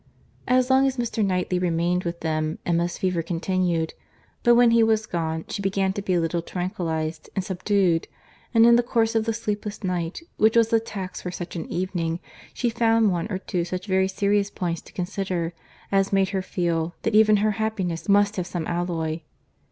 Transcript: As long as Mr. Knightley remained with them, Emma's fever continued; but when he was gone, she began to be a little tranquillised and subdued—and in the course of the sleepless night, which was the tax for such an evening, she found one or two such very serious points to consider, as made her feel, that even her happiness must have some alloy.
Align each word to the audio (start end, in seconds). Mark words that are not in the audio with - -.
As 0.47 0.71
long 0.71 0.87
as 0.87 0.97
Mr. 0.97 1.23
Knightley 1.23 1.59
remained 1.59 2.05
with 2.05 2.21
them, 2.21 2.57
Emma's 2.65 2.97
fever 2.97 3.21
continued; 3.21 3.93
but 4.41 4.55
when 4.55 4.71
he 4.71 4.81
was 4.81 5.05
gone, 5.05 5.45
she 5.47 5.61
began 5.61 5.93
to 5.93 6.01
be 6.01 6.15
a 6.15 6.19
little 6.19 6.41
tranquillised 6.41 7.29
and 7.35 7.45
subdued—and 7.45 8.65
in 8.65 8.77
the 8.77 8.81
course 8.81 9.13
of 9.13 9.25
the 9.25 9.31
sleepless 9.33 9.83
night, 9.83 10.23
which 10.37 10.57
was 10.57 10.69
the 10.69 10.79
tax 10.79 11.21
for 11.21 11.29
such 11.29 11.55
an 11.55 11.67
evening, 11.71 12.19
she 12.51 12.67
found 12.71 13.11
one 13.11 13.31
or 13.31 13.37
two 13.37 13.63
such 13.63 13.85
very 13.85 14.07
serious 14.07 14.49
points 14.49 14.81
to 14.81 14.91
consider, 14.93 15.53
as 15.91 16.11
made 16.11 16.29
her 16.29 16.41
feel, 16.41 16.95
that 17.03 17.13
even 17.13 17.37
her 17.37 17.51
happiness 17.61 18.09
must 18.09 18.37
have 18.37 18.47
some 18.47 18.65
alloy. 18.65 19.19